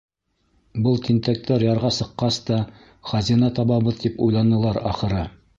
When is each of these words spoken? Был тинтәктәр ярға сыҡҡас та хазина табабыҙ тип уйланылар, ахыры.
Был 0.87 0.97
тинтәктәр 1.07 1.65
ярға 1.67 1.91
сыҡҡас 1.99 2.41
та 2.49 2.59
хазина 3.13 3.53
табабыҙ 3.61 4.03
тип 4.07 4.21
уйланылар, 4.29 4.85
ахыры. 4.95 5.25